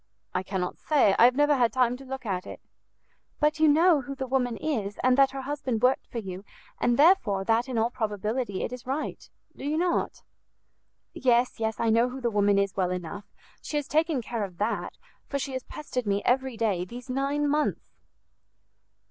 [0.33, 2.59] "I cannot say; I have never had time to look at it."
[3.39, 6.43] "But you know who the woman is, and that her husband worked for you,
[6.79, 10.23] and therefore that in all probability it is right, do you not?"
[11.13, 13.25] "Yes, yes, I know who the woman is well enough;
[13.61, 17.47] she has taken care of that, for she has pestered me every day these nine
[17.47, 17.91] months."